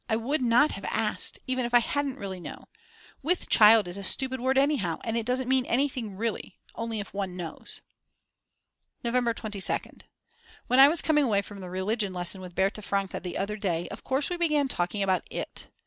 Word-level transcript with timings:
I 0.09 0.15
would 0.15 0.41
not 0.41 0.71
have 0.71 0.85
asked, 0.85 1.37
even 1.45 1.63
if 1.63 1.75
I 1.75 1.79
hadn't 1.79 2.17
really 2.17 2.39
known. 2.39 2.63
With 3.21 3.47
child 3.49 3.87
is 3.87 3.97
a 3.97 4.03
stupid 4.03 4.39
word 4.41 4.57
anyhow, 4.57 4.97
it 5.05 5.25
doesn't 5.27 5.47
mean 5.47 5.63
anything 5.67 6.17
really; 6.17 6.57
only 6.73 6.99
if 6.99 7.13
one 7.13 7.37
knows. 7.37 7.81
November 9.03 9.35
22nd. 9.35 10.01
When 10.65 10.79
I 10.79 10.87
was 10.87 11.03
coming 11.03 11.23
away 11.25 11.43
from 11.43 11.59
the 11.59 11.69
religion 11.69 12.13
lesson 12.13 12.41
with 12.41 12.55
Berta 12.55 12.81
Franke 12.81 13.19
the 13.19 13.37
other 13.37 13.57
day, 13.57 13.87
of 13.89 14.03
course 14.03 14.31
we 14.31 14.37
began 14.37 14.67
talking 14.67 15.03
about 15.03 15.21
it. 15.29 15.67